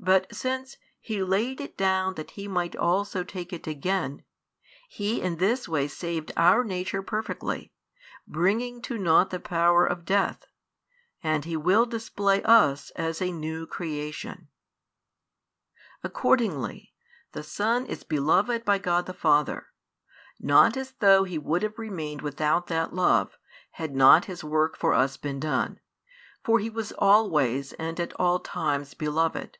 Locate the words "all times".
28.12-28.94